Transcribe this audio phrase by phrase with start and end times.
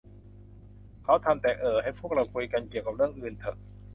[1.03, 3.57] เขาทำ แต่ เอ่อ ให้พวกเราคุยกันเกี่ยวกับเรื่องอื่นเถอะ